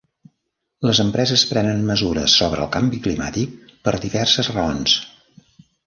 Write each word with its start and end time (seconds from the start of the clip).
Les 0.89 1.01
empreses 1.03 1.43
prenen 1.51 1.83
mesures 1.91 2.39
sobre 2.41 2.65
el 2.65 2.73
canvi 2.79 3.03
climàtic 3.09 3.71
per 3.87 3.97
diverses 4.07 4.55
raons. 4.59 5.01